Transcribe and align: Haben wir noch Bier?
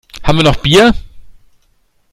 Haben 0.23 0.39
wir 0.39 0.43
noch 0.45 0.55
Bier? 0.55 0.95